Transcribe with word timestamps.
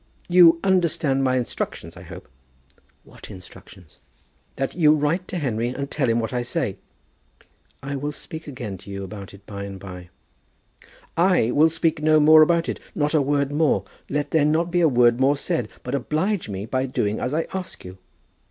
"You 0.27 0.59
understand 0.63 1.23
my 1.23 1.37
instructions, 1.37 1.95
I 1.95 2.01
hope?" 2.01 2.27
"What 3.03 3.29
instructions?" 3.29 3.99
"That 4.55 4.73
you 4.73 4.95
write 4.95 5.27
to 5.27 5.37
Henry 5.37 5.69
and 5.69 5.91
tell 5.91 6.09
him 6.09 6.19
what 6.19 6.33
I 6.33 6.41
say." 6.41 6.77
"I 7.83 7.95
will 7.95 8.11
speak 8.11 8.47
again 8.47 8.79
to 8.79 8.89
you 8.89 9.03
about 9.03 9.31
it 9.31 9.45
by 9.45 9.63
and 9.63 9.79
by." 9.79 10.09
"I 11.15 11.51
will 11.51 11.69
speak 11.69 12.01
no 12.01 12.19
more 12.19 12.41
about 12.41 12.67
it, 12.67 12.79
not 12.95 13.13
a 13.13 13.21
word 13.21 13.51
more. 13.51 13.83
Let 14.09 14.31
there 14.31 14.43
be 14.43 14.49
not 14.49 14.73
a 14.73 14.89
word 14.89 15.19
more 15.19 15.37
said, 15.37 15.69
but 15.83 15.93
oblige 15.93 16.49
me 16.49 16.65
by 16.65 16.87
doing 16.87 17.19
as 17.19 17.35
I 17.35 17.45
ask 17.53 17.85
you." 17.85 17.99